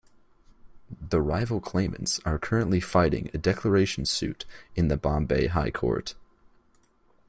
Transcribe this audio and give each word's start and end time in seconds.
The 0.99 1.21
rival 1.21 1.59
claimants 1.61 2.19
are 2.25 2.39
currently 2.39 2.79
fighting 2.79 3.29
a 3.35 3.37
declaration 3.37 4.05
suit 4.05 4.45
in 4.75 4.87
the 4.87 4.97
Bombay 4.97 5.45
High 5.45 5.69
Court. 5.69 6.15